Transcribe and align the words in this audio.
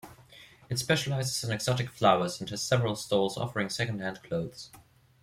It 0.67 0.79
specialises 0.79 1.43
in 1.43 1.51
exotic 1.53 1.91
flowers 1.91 2.39
and 2.41 2.49
has 2.49 2.63
several 2.63 2.95
stalls 2.95 3.37
offering 3.37 3.69
secondhand 3.69 4.23
clothes. 4.23 4.71